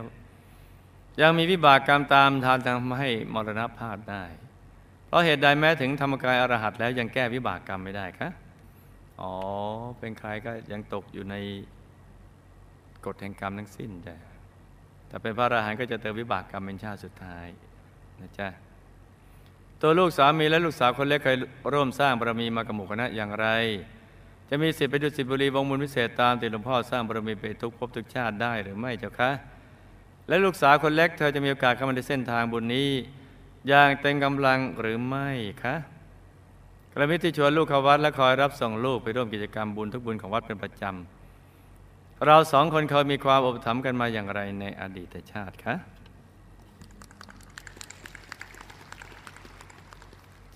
[1.22, 4.24] ยังมีวิบากกรรมตามทานทำให้มรณภาพได้
[5.08, 8.30] เพราะเหตุใดแม้ถึงธรรมกายอรหัตแล้วยังแก้วิบากกรรมไม่ได้คะ
[9.22, 9.34] อ๋อ
[10.00, 11.36] เป็นใครก็ยังตกอยู่ใน
[13.06, 14.16] กฎแห่งกรรมทั้งสิ้นจ้ะ
[15.08, 17.48] แต่เป็นพระอรหันต์ก็จะเติมวิบากกรรมเป็นชาติสุดท้าย
[18.22, 18.48] นะจ๊ะ
[19.82, 21.38] ตัวลูกสามีและลูกสาวคนเล็กเคย
[21.74, 23.48] ร่วมสร้างบารมีมากับหมู่คณะอย่างไร
[24.50, 29.32] จะมีสิทธิ์ไปดุสิตบุรีวงบุญวิเศษตามที่หลวงพ่อสร้างบารมีไปทุกภพทุกชาติได้หรือไม่เจ้าคะ
[30.28, 32.90] และลูกสาวคนเล็กเธอจะมีโอกาสเข้ามาในเส้นทางบุญนี้
[33.68, 35.30] อย่างเต็มกำลังหรือไม่
[35.64, 35.76] คะ
[36.94, 45.76] กระมิตรที่ชวนลูกเข้าวัดและคอยรับส่งลูกไปร่วมกิจกรรมบุญทุกบุญของวัดเป็นประจำ เราสองคนเคยมีความอบถัมภ์กันมาอย่างไรในอดีตชาติคะ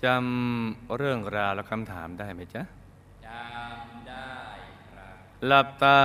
[0.04, 2.62] จำเรื่องราวและคำถามได้ไหมจ๊ะ
[3.26, 4.30] จำได้
[4.90, 5.14] ครับ
[5.46, 5.98] หลับตา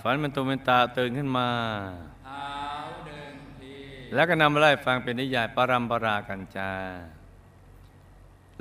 [0.00, 1.48] ฝันเป็นตัวเป็นตาตื่นขึ้นมา
[2.24, 2.50] เท้า
[3.06, 3.74] หนึ่งที
[4.14, 6.70] แล้วก็นำมาไล่ฟังเป็นนิยายปรัมปรากันจา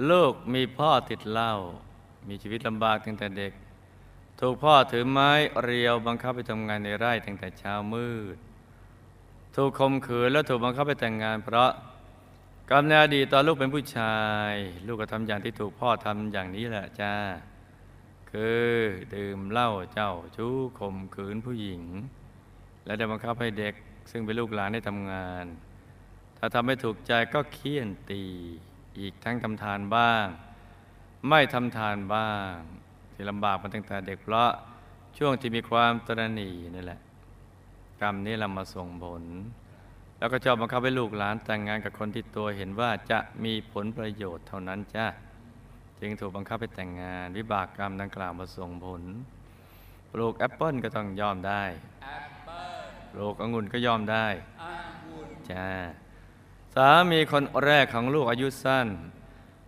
[0.10, 1.54] ลูกมีพ่อติดเหล้า
[2.28, 3.54] มีชีวิตลำบากตั้งแต่เด็ก
[4.40, 5.32] ถูกพ่อถือไม้
[5.64, 8.38] เรียวบังคับไปทำงานในไร่ตั้งแต่เช้ามืด
[9.56, 11.72] ถูกข่มขืนและถูกบังคับไปแต่งงาน เพราะ
[12.70, 14.18] กรรมในอดีตตอนลูกเป็นผู้ชา
[14.50, 14.54] ย
[14.88, 17.14] ลูกก็ทำอย่างที่ถูกพ่อทำอย่างนี้แหละจ้า
[18.32, 18.66] คือ
[19.16, 21.82] ดื่มเหล้าเจ้าชู้ข่มขืนผู้หญิง
[22.86, 23.74] และได้บังคับให้เด็ก
[24.12, 25.46] ซึ่งเป็นลูกหลานได้ทำงาน
[26.38, 28.24] ถ้าทำไม่ถูกใจก็เคี่ยนตี
[29.00, 30.26] อีกทั้งทำทานบ้าง
[31.30, 32.52] ไม่ทำทานบ้าง
[33.14, 34.52] ที่ลำบากมาตั้งแต่เด็กเพราะ
[35.18, 37.00] ช่วงที่มีความตระหนี่นี่แหละ
[38.02, 39.24] กรรมนี้เรามาส่งผล
[40.18, 45.06] แล้วก็ชอบบังคับให้ลูกหลานแต่งงานกับคนที่ตัวเห็นว่าจะมีผลประโยชน์เท่านั้นจ้า
[46.00, 49.04] จึงถูกบังคับให้แต่งงาน วิบากกรรมดังกล่าวมาส่งผล
[50.12, 51.64] ปลูกแอปเปิลก็ต้องยอมได้
[52.04, 54.26] แอปเปิ้ลปลูกองุ่นก็ยอมได้
[54.62, 54.64] อ
[55.10, 55.68] งุ่นจ้า
[56.80, 58.88] สามีคนแรกของลูกอายุสั้น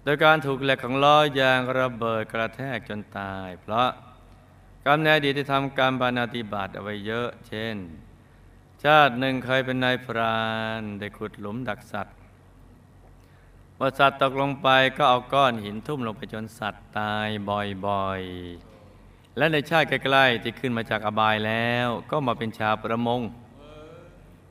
[0.04, 3.90] โดยการถูกเหล็กของล้อยางระเบิดกระแทกจนตาย เพราะ
[4.86, 7.76] กรรมในอดีตที่ทำการบานาติบาตเอาไว้เยอะ เช่น
[8.84, 10.40] ชาติหนึ่งเคยเป็นนายพรา
[10.80, 12.16] นได้ขุดหลุมดักสัตว์
[13.76, 14.68] เมื่อสัตว์ตกลงไป
[14.98, 17.28] ก็เอาก้อนหินทุ่มลงไปจนสัตว์ตาย
[17.86, 23.22] บ่อยๆ และในชาติใกล้ๆที่ขึ้นมาจากอบายแล้ว ก็มาเป็นชาวประมง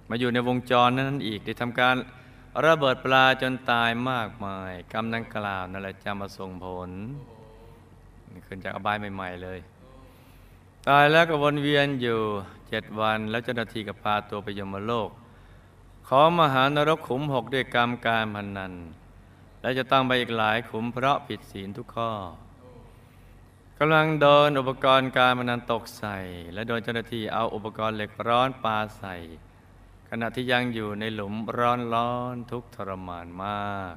[0.09, 1.97] มาอยู่ในวงจรนั้นอีกได้ทำการ
[2.64, 6.90] ระเบิดปลาจนตายมากมาย กรรมดังกล่าวนั่นแหละจะมาส่งผล
[8.47, 9.59] ขึ้นจากอบายใหม่ ๆ เลย
[10.88, 12.21] ตายแล้วก็วนเวียนอยู่
[12.69, 15.11] เจ็ดวัน แล้วเจ้าหน้าที่ก็พาตัวไปยมโลก
[16.07, 18.73] ขอมหานรกขุมหกด้วยกรรมการพนนัน
[19.61, 22.11] และจะตั้งไปอีกหลายขุมเพราะผิดศีลทุกข้อ
[23.79, 26.19] กำลังโดนอุปกรณ์การพนันตกใส่
[26.55, 29.14] และโดนเจ้าหน้าที่เอาอุปกรณ์เหล็กร้อนปาใส่
[30.22, 33.94] ณะที่ยังอยู่ในหลุมร้อนร้อนทุกทรมานมาก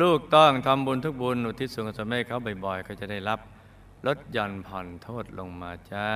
[0.00, 3.40] ลูกต้องทำบุญทุกบุญอุทิศส่วนกุศลให้เขาบ่อยๆ ก็จะได้รับ
[4.06, 6.10] ลดหย่อนผ่อนโทษลงมาจ้า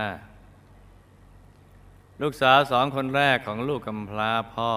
[2.23, 4.73] ลูกสาวสองคนแรกของลูกกำพร้าพ่อ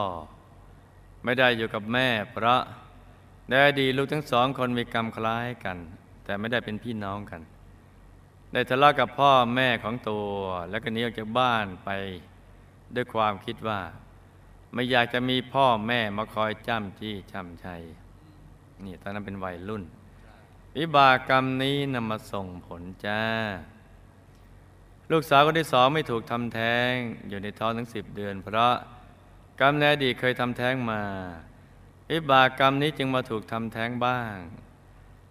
[1.24, 2.62] ไม่ได้อยู่กับแม่ เพราะ
[3.48, 5.78] ในอดีลูกทั้งสองคนมีกรรมคล้ายกัน
[6.26, 7.41] แต่ไม่ได้เป็นพี่น้องกัน
[8.54, 10.30] ได้ทะเลาะกับพ่อแม่ของตัว
[10.70, 11.89] แล้วก็หนีออกจากบ้านไป
[12.95, 13.82] ด้วยความคิดว่า
[14.73, 17.82] ไม่อยากจะมีพ่อแม่มาคอยจ้ำจี้จ้ำชัย
[18.86, 19.84] นี่ตอนนั้นเป็นวัยรุ่น
[20.78, 23.21] วิบากกรรมนี้นำมาส่งผลจ้า
[25.12, 26.91] ลูกสาวคนที่สองไม่ถูกทำแท้ง
[27.30, 28.73] อยู่ในท้องทั้งสิบเดือน เพราะ
[29.60, 31.02] กรรมในอดีตเคยทำแท้งมา
[32.12, 34.36] วิบากกรรมนี้จึงมาถูกทำแท้งบ้าง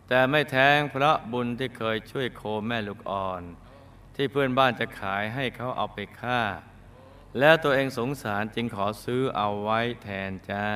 [0.09, 3.43] แต่ไม่แท้งเพราะบุญที่เคยช่วยโคแม่ลูกอ่อน
[4.15, 6.41] ที่เพื่อนบ้านจะขายให้เขาเอาไปฆ่า
[7.39, 10.67] แล้วตัวเองสงสารจึงขอซื้อเอาไว้แทนจ้า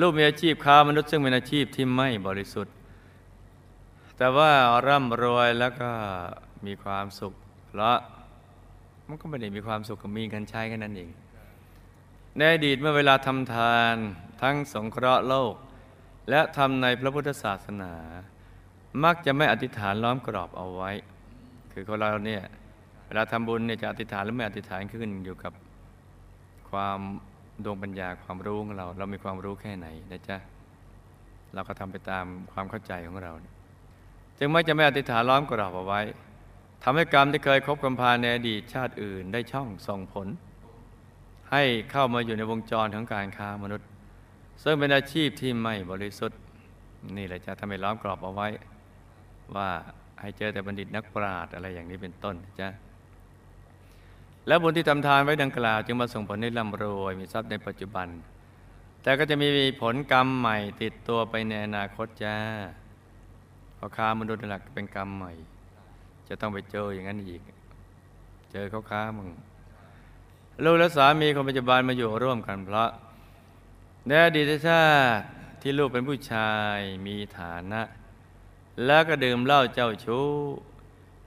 [0.00, 2.74] ลูกมีอาชีพค้ามนุษย์ซึ่งเป็นอาชีพที่ไม่บริสุทธิ์
[4.16, 4.50] แต่ว่า
[4.86, 5.90] ร่ำรวยแล้วก็
[6.66, 7.32] มีความสุข
[7.68, 7.98] เพราะ
[9.08, 11.10] มันก็ไม่ได้มีความสุขกับมีกันใช้แค่นั้นเอง
[12.36, 13.94] ในอดีตเมื่อเวลาทำทาน
[14.42, 15.54] ทั้งสงเคราะห์โลก
[16.30, 17.92] และทำในพระพุทธศาสนา
[19.04, 20.90] มักจะไม่อธิษฐานล้อมกรอบเอาไว้
[21.72, 22.42] คือคนเราเนี่ย
[23.10, 25.52] เวลาทำบุญเนี่ยจะอธิษฐานหรือไม่อธิษฐานขึ้นอยู่กับ
[26.70, 27.00] ความ
[27.64, 30.36] ดวงปัญญาความรู้ของเรา เรามีความรู้แค่ไหนนะจ๊ะ
[31.54, 33.32] เราก็ทำไปตามความเข้าใจของเรา
[34.38, 36.00] จึงไม่จะไม่อธิษฐานล้อมกรอบเอาไว้
[36.82, 40.28] ทำให้กรรมที่เคยคบกันพาในอดีตชาติอื่น ได้ช่องส่งผล
[41.50, 43.88] ให้เข้ามาอยู่ในวงจรของการค้ามนุษย์
[44.62, 46.38] ซึ่งเป็นอาชีพที่ไม่บริสุทธิ์
[47.16, 48.48] นี่แหละจะทำให้ล้อมกรอบเอาไว้
[49.56, 49.68] ว่า
[50.20, 52.68] ให้เจอแต่บัณฑิตนักปราชญ์อะไรอย่างนี้เป็นต้นจ๊ะ
[54.46, 58.08] และบุญที่ทำทานไว้ดังกล่าว จึงมาส่งผลให้ร่ำรวยมีทรัพย์ในปัจจุบัน
[59.02, 59.48] แต่ก็จะมี
[59.82, 62.36] ผลกรรมใหม่ติดตัวไปในอนาคตจ้า
[63.78, 65.32] พอค้ามนุษย์นั่นหลักเป็นกรรมใหม่
[66.28, 67.42] จะต้องไปเจออย่างนั้นอีก
[68.52, 69.28] เจอเขาค้ามึง
[70.64, 72.90] ลูกและสามีคนปัจจุบันมาอยู่ร่วมกันเพราะ
[74.06, 75.22] ในอดีตชาติ
[75.60, 77.82] ที่ลูกเป็นผู้ชายมีฐานะ
[78.86, 80.28] แล้วก็ดื่มเหล้าเจ้าชู้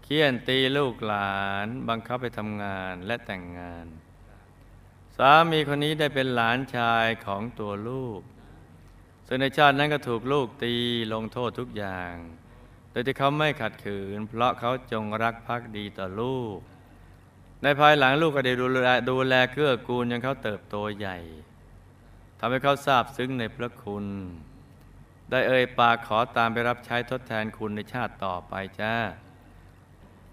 [0.03, 3.85] เคี่ยนตีลูกหลานบังคับไปทำงานและแต่งงาน
[5.17, 8.21] สามีคนนี้ได้เป็นหลานชายของตัวลูก
[9.27, 10.73] ซึ่งในชาตินั้นก็ถูกลูกตี
[11.13, 12.13] ลงโทษทุกอย่าง
[12.91, 16.57] โดยที่เขาไม่ขัดขืน เพราะเขาจงรักภักดีต่อลูก
[17.63, 21.17] ในภายหลังลูกก็ได้ดูแลดูแลเกื้อกูลจนเขาเติบโตใหญ่
[22.39, 24.05] ทำให้เขาทราบซึ้งในพระคุณ
[25.29, 28.93] ได้เอ่ยปากขอตามไปรับใช้ทดแทนคุณในชาติต่อไปจ้า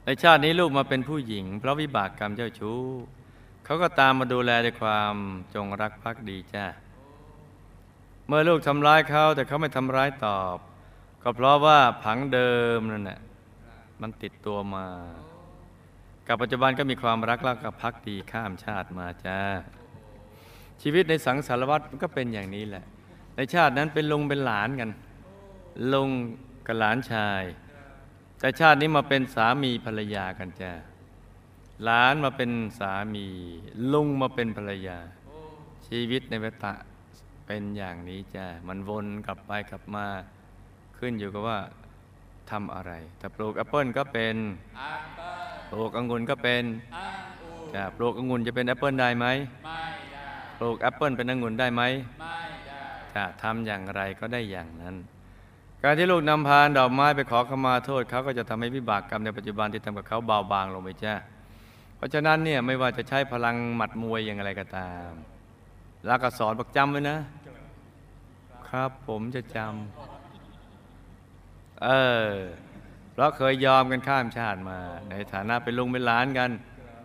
[0.04, 2.80] ในชาตินี้ลูกมาเป็นผู้หญิง เพราะวิบากกรรมเจ้าชู้
[3.64, 5.14] เขาก็ตามมาดูแลด้วยความ
[5.54, 6.66] จงรักภักดีจ้า
[8.26, 10.56] เมื่อลูกทำร้ายเขาแต่เขาไม่ทำร้ายตอบ
[11.22, 13.20] ก็เพราะว่าผังเดิมนั่นแหละ
[14.00, 14.86] มันติดตัวมา
[16.26, 19.40] กับปัจจุบันก็มีความรักแล้วกับพักดีข้ามชาติมาจ้า
[20.82, 22.84] ชีวิตในสังสารวัตรมันก็เป็นอย่างนี้แหละ
[23.36, 24.90] ในชาตินั้นเป็นลุงเป็นหลานกัน
[25.92, 26.10] ลุง
[26.66, 27.42] กับหลานชาย
[28.40, 30.72] แต่ชาตินี้มาเป็นสามีภรรยากันจ้า
[31.84, 33.26] หลานมาเป็นสามี
[33.92, 34.98] ลุงมาเป็นภรรยา
[35.86, 36.72] ชีวิตในวัฏฏะ
[37.46, 40.06] เป็นอย่างนี้จ้ามันวนกลับไปกลับมา
[40.98, 41.58] ขึ้นอยู่กับว่า
[42.50, 44.36] ทำอะไร ถ้าปลูกแอปเปิลก็เป็น
[44.76, 46.98] แอปเปิ้ลปลูกองุ่นก็เป็นอ
[47.50, 49.26] งุ่นจะปลูกองุ่นจะเป็นแอปเปิลได้ไหม
[49.64, 50.24] ไม่ได้
[50.58, 51.82] ปลูกแอปเปิลเป็นองุ่นได้ไหม
[52.20, 52.80] ไม่ได้
[53.14, 54.96] จะทำอย่างไรก็ได้อย่างนั้น
[55.84, 61.14] การที่ลูกนำพานดอกไม้ไปขอขมาโทษเขาก็จะทำให้วิบากกรรมในปัจจุบันที่ทำกับเขาเบาบางลงไปจ้า
[61.96, 65.10] เพราะฉะนั้นเนี่ยไม่ว่าจะใช้พลังหมัดมวยอย่างไรก็ตาม
[66.06, 67.18] แล้วก็สอนบอกจำไว้นะ
[68.68, 71.88] ครับผมจะจำเอ
[72.26, 72.28] อ
[73.12, 76.50] เพราะเคยยอมกันข้ามชาติมา ในฐานะเป็นลุงเป็นหลานกัน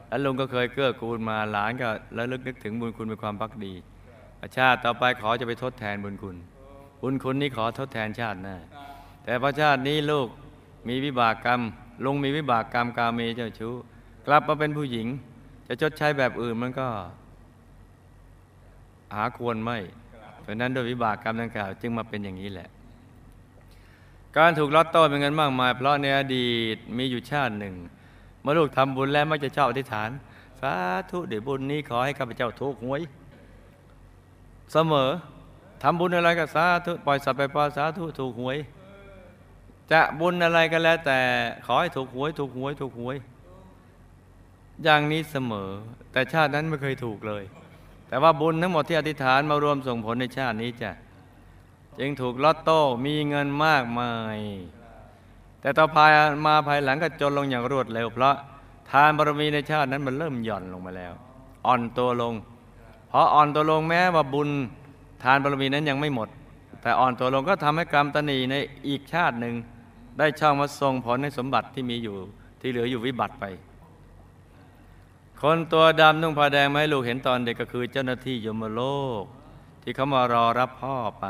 [0.07, 3.73] แล้วลุงก็เคยเกื้อกูลมาหลานก็แล้วลึกนึกถึงบุญคุณเป็นความพักดี
[4.57, 6.38] ชาติต่อไปขอจะไปทดแทนบุญคุณ
[7.01, 8.55] บุญคุณนี้ขอทดแทนชาติหน้า
[9.23, 10.27] แต่พอชาตินี้ลูก
[10.88, 11.62] มีวิบากกรรม
[12.05, 13.73] ลุงมีวิบากกรรมกาเมเจ้าชู้
[14.25, 15.08] กลับมาเป็นผู้หญิง
[15.67, 16.88] จะชดใช้แบบอื่นมันก็
[19.15, 19.77] หาควรไม่
[20.41, 22.69] เพราะนั้นโดยวิบากกรรมดังกล่าว จึงมาเป็นอย่างนี้แหละ
[24.38, 27.75] การถูกลอตโต้เป็นเงินมากมาย เพราะในอดีตมีอยู่ชาติหนึ่ง
[28.41, 30.10] เมื่อลูกทำบุญแล้วมักจะชอบอธิษฐาน
[30.62, 30.73] สา
[31.12, 33.01] ธุเดี๋ยวบุญนี้ขอให้ข้าพเจ้าถูกหวย
[34.73, 35.10] เสมอ
[35.81, 38.57] ทำบุญอะไรก็สาธุปล่อยสัตว์ไปปล่อยสาธุถูกหวย
[39.91, 41.19] จะบุญอะไรก็แล้วแต่
[41.65, 43.15] ขอให้ถูกหวย ถูกหวย ถูกหวย
[44.83, 45.69] อย่างนี้เสมอ
[46.11, 47.43] แต่ชาตินั้นไม่เคยถูกเลย
[48.07, 50.91] แต่ว่าบุญทั้งหมดที่อธิษฐานมารวมส่งผลในชาตินี้จ้ะ
[51.99, 54.39] จึงถูกลอตโต้มีเงินมากมาย
[55.61, 56.11] แต่ต่อภาย
[56.47, 58.35] มาภายหลังก็จนลงอย่างรวดเร็ว เพราะ
[58.91, 61.13] ทานบารมีในชาตินั้นมันเริ่มหย่อนลงมาแล้ว
[61.65, 62.33] อ่อนตัวลง
[63.11, 64.49] พออ่อนตัวลงแม้ว่าบุญ
[65.25, 66.29] ทานบารมีนั้นยังไม่หมด
[66.81, 68.55] แต่อ่อนตัวลงก็ทำให้กรรมตนีใน
[68.89, 69.55] อีกชาติหนึ่ง
[70.17, 72.15] ได้ช่องมาส่งผลในสมบัติที่มีอยู่
[72.61, 73.45] ที่เหลืออยู่วิบัติไป
[75.41, 78.81] คนตัวดำนุ่งผ้าแดงมาให้ลูกเห็นตอนเด็กก็คือเจ้าหน้าที่ยมโล
[79.21, 79.23] ก
[79.83, 81.27] ที่เขามารอรับพ่อไป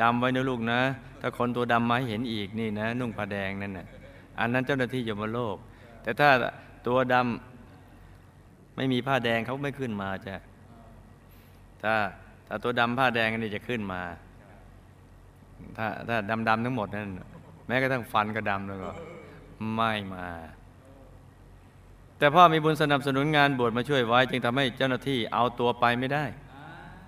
[0.00, 0.80] จำไว้นะลูกนะ
[1.20, 3.86] ถ้าคนตัวดำมาเห็นอีกนี่นะ นุ่งผ้าแดงนั่นน่ะ
[4.40, 5.56] อันนั้นเจ้าหน้าที่ยมโลก
[6.02, 6.28] แต่ถ้า
[6.86, 10.34] ตัวดำไม่มีผ้าแดงเขาไม่ขึ้นมาจ้ะ
[11.82, 11.94] ถ้า
[12.48, 14.02] ถ้าตัวดำผ้าแดงนี่จะขึ้นมา
[15.76, 17.10] ถ้าถ้าดำดำๆทั้งหมดนั่น
[17.66, 18.90] แม้กระทั่งฟันก็ดำแล้วก็
[19.74, 20.28] ไม่มา
[22.18, 26.24] แต่พ่อมีบุญสนับสนุนงานบวชมาช่วยไว้ จึงทำให้เจ้าหน้าที่เอาตัวไปไม่ได้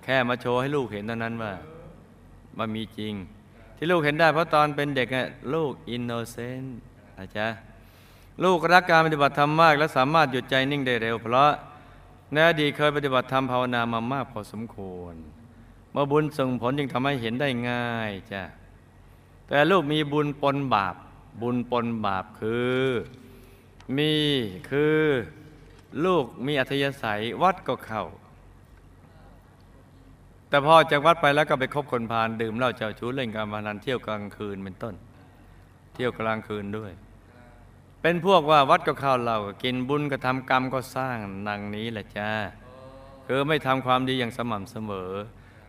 [0.05, 1.53] แค่มาโชว์ให้ลูกเห็นเท่านั้นว่า
[2.59, 3.14] มันมีจริง
[3.76, 6.79] ที่ลูกเห็นได้เพราะตอนเป็นเด็กน่ะลูก innocent
[7.18, 7.48] นะจ๊ะ
[8.44, 11.50] ลูกรักการปฏิบัติธรรมมาก และสามารถหยุดใจนิ่งได้เร็ว เพราะ
[12.33, 15.14] ในอดีตเคยปฏิบัติธรรมภาวนามามากพอสมควร
[15.93, 18.43] เมื่อบุญส่งผลจึงทำให้เห็นได้ง่ายจ้ะ
[19.49, 20.95] แต่ลูกมีบุญปนบาป
[21.43, 22.87] บุญปนบาปคือ
[23.97, 24.12] มี
[24.71, 25.01] คือ
[26.05, 28.05] ลูกมีอัธยาศัยวัดก็เข้า
[30.49, 34.95] แต่พอจากวัดไปแล้วก็ไปคบคนพาลดื่มเหล้าเจ้าชู้เล่นการพนันเที่ยวกลางคืนเป็นต้น
[35.95, 36.93] เที่ยวกลางคืนด้วย
[38.03, 41.17] เป็นพวกว่าวัดก็เข้าเหล้าก็กินบุญก็ทำกรรมก็สร้าง
[41.49, 42.31] นังนี้แหละจ้า
[43.27, 45.11] คือไม่ทำความดีอย่างสม่ำเสมอ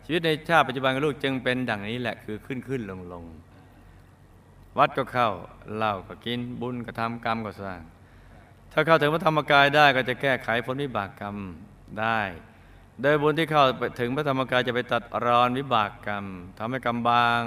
[0.04, 3.24] ชีวิตในชาติปัจจุบันลูกจึงเป็นดังนี้แหละคือขึ้นขึ้นลงลง
[4.78, 5.28] วัดก็เข้า
[5.76, 7.80] เหล้าก็กินบุญก็ทำกรรมก็สร้าง
[8.72, 11.36] ถ้าเข้าถึงพระธรรมกายได้ก็จะแก้ไขผลวิบากกรรม
[12.00, 12.20] ได้
[13.02, 16.24] โดยบุญที่เข้าไปถึงพระธรรมกายจะไปตัดรอนวิบากกรรม
[16.58, 17.40] ทำให้กรรมบาง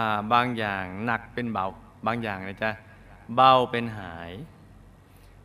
[0.00, 1.66] าบางอย่างหนักเป็นเบา
[2.06, 2.70] บางอย่างนะจ๊ะ
[3.34, 4.32] เบาเป็นหาย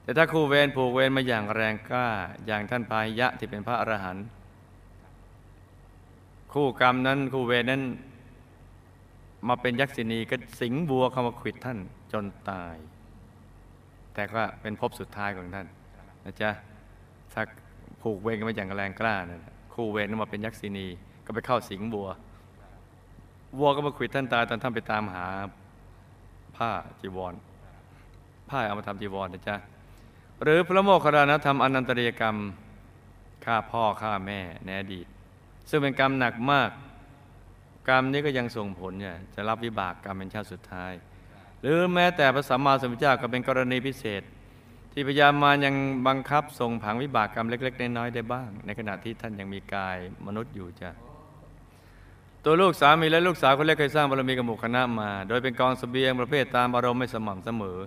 [0.03, 2.09] แต่ถ้าคู่เวรผูกเวรมาอย่างแรงกล้า
[2.45, 4.25] อย่างท่านพายะที่เป็นพระอรหันต์
[6.53, 7.81] คู่กรรมนั้นคู่เวรนั้น
[9.47, 11.79] มาเป็นยักษินีก็สิงบัวเข้ามาขวิดท่าน
[12.11, 12.75] จนตาย
[14.13, 15.67] แต่ก็เป็นภพสุดท้ายของท่าน
[16.25, 16.51] นะจ๊ะ
[17.33, 17.41] ถ้า
[18.01, 20.87] ผูกเวรกันมาอย่างแรงกล้านะคู่เวรนั้นมาเป็นยักษินี
[21.25, 22.07] ก็ไปเข้าสิงบัว
[23.59, 25.25] วัวก็มาขวิดท่านตายตอนท่านไปตามหา
[26.57, 26.69] ผ้า
[27.01, 27.33] จีวร
[28.51, 29.55] ผ้าเอามาทำจีวรนะจ๊ะ
[30.43, 32.35] หรือพระโมคคัลลานธรรมอนันตริยกรรม
[33.45, 35.05] ฆ่าพ่อฆ่าแม่ในอดีต
[35.69, 36.69] ซึ่งเป็นกรรมหนักมาก
[37.89, 40.93] กรรมนี้ก็ยังส่งผลเนี่ยจะรับวิบากกรรมเป็นชาติสุดท้าย
[41.61, 44.21] หรือแม้แต่พระสัมมาสัมพุทธเจ้าก็เป็นกรณีพิเศษ
[44.91, 45.75] ที่พยายามมายัง
[46.07, 50.91] บังคับส่งผังวิบากกรรมเล็ก ๆ น้อยๆได้บ้าง ในขณะที่ท่านยังมีกายมนุษย์อยู่จ้ะ
[52.45, 57.79] ตัวลูกสามีและลูกสาวคนเล็กเคยสร้างบารมีกับหมู่คณะมา โดยเป็นกองเสบียงประเภทตามอารมณ์ไม่สม่ำเสมอ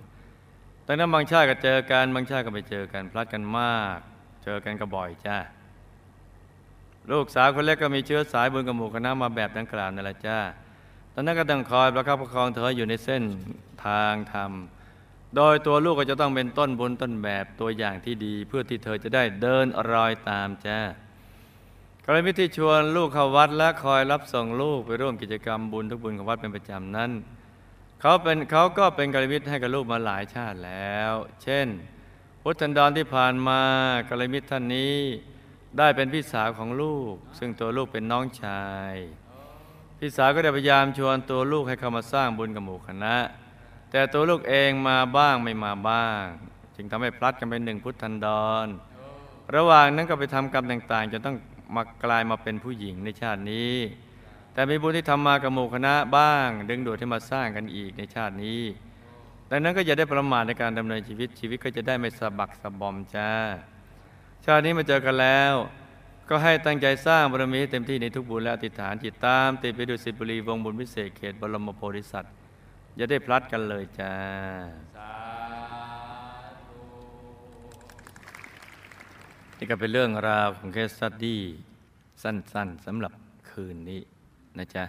[0.87, 3.99] ดังนั้นบางชาติก็เจอกันบางชาติก็ไม่เจอกันพลัดกันมาก
[4.45, 5.39] เจอกันก็บ่อยจ้า
[7.11, 10.39] ลูกสาวคนเล็กก็มีเชื้อสายบุญกับหมู่คณะมาแบบดังกล่าวนั่นแหละจ้า
[11.13, 13.23] ตอนนั้นก็ต้องคอยประคับประคองเธออยู่ในเส้น
[13.87, 14.53] ทางธรรม
[15.37, 20.79] โดยตัวลูกก็จะต้องเป็นต้นบุญต้นแบบตัวอย่างที่ดี เพื่อที่เธอจะได้เดินรอยตามจ้า
[22.05, 27.11] กรณีที่ชวนลูกเข้าวัดและคอยรับส่งลูกไปร่วมกิจกรรมบุญทุกบุญของวัดเป็นประจำนั้น
[28.07, 31.13] เขาเป็นเขาก็เป็นกัลยาณมิตรให้กับลูกมาหลายชาติแล้ว
[31.43, 31.67] เช่น
[32.43, 33.61] พุทธันดรที่ผ่านมา
[34.09, 34.97] กัลยาณมิตรท่านนี้
[35.79, 38.95] ได้เป็นพี่สาวของลูก ซึ่งตัวลูกเป็นน้องชาย
[39.99, 43.17] พี่สาวก็ได้พยายามชวนตัวลูกให้เข้ามาสร้างบุญกับหมู่คณะ
[43.91, 46.23] แต่ตัวลูกเองมาบ้างไม่มาบ้าง
[46.77, 48.27] จึงทำให้พลัดกันเป็นหนึ่งพุทธันด
[48.65, 48.67] ร
[49.55, 51.37] ระหว่างนั้นก็ไปทำกรรมต่างๆจนต้อง
[51.75, 53.75] มากลายมาเป็นผู้หญิงในชาตินี้
[54.55, 58.63] แต่มีบุญที่ทำมากับหมู่คณะบ้าง ดึงดูดให้มาสร้างกันอีกในชาตินี้
[59.51, 63.31] ดังนั้นก็อย่าได้ประมาทในการดำเนินชีวิตชีวิตก็จะได้ไม่สะบักสะบอมจ้า
[64.45, 65.55] ชาตินี้มาเจอกันแล้ว
[66.29, 72.33] ก็ให้ตั้งใจสร้างบารมีให้เต็มที่ในทุกบุญและอธิษฐานจิตตามติดไปดูสิทธิบุรีวงบุญพิเศษเขตบรมโพธิสัตว์
[72.97, 74.15] อย่าได้พลัดกันเลยจ้า
[79.59, 81.43] นี่ก็เป็นเรื่องราวของเคสสตดี้
[82.23, 83.13] สั้นๆสำหรับ
[83.51, 84.03] คืนนี้
[84.59, 84.85] นะจ๊ะ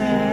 [0.00, 0.29] พ